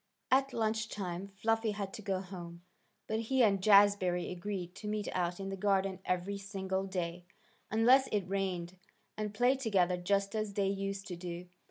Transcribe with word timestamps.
At 0.31 0.51
lunch 0.51 0.89
time 0.89 1.27
Fluffy 1.27 1.73
had 1.73 1.93
to 1.93 2.01
go 2.01 2.21
home, 2.21 2.63
but 3.05 3.19
he 3.19 3.43
and 3.43 3.61
Jazbury 3.61 4.31
agreed 4.31 4.73
to 4.77 4.87
meet 4.87 5.07
out 5.13 5.39
in 5.39 5.49
the 5.49 5.55
garden 5.55 5.99
every 6.05 6.39
single 6.39 6.85
day, 6.87 7.23
unless 7.69 8.07
it 8.07 8.27
rained, 8.27 8.77
and 9.15 9.31
play 9.31 9.55
together 9.55 9.97
just 9.97 10.33
as 10.33 10.55
they 10.55 10.69
used 10.69 11.05
to 11.05 11.15
do. 11.15 11.45